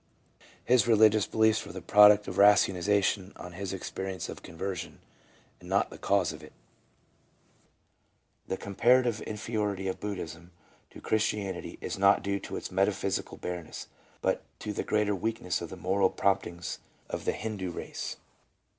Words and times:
His 0.65 0.87
religious 0.87 1.27
beliefs 1.27 1.63
were 1.63 1.73
the 1.73 1.79
product 1.79 2.27
of 2.27 2.39
ratiocination 2.39 3.33
on 3.35 3.51
his 3.51 3.71
experience 3.71 4.29
of 4.29 4.41
conversion, 4.41 4.97
and 5.59 5.69
not 5.69 5.91
the 5.91 5.99
cause 5.99 6.33
of 6.33 6.41
it. 6.41 6.53
The 8.47 8.57
comparative 8.57 9.21
inferiority 9.21 9.87
of 9.87 9.99
Buddhism 9.99 10.53
to 10.89 11.01
Christianity 11.01 11.77
is 11.81 11.99
not 11.99 12.23
due 12.23 12.39
to 12.39 12.55
its 12.55 12.71
metaphysical 12.71 13.37
bareness, 13.37 13.89
but 14.21 14.41
to 14.61 14.73
the 14.73 14.81
greater 14.83 15.13
weakness 15.13 15.61
of 15.61 15.69
the 15.69 15.77
moral 15.77 16.09
promptings 16.09 16.79
of 17.07 17.25
the 17.25 17.33
Hindoo 17.33 17.69
race. 17.69 18.17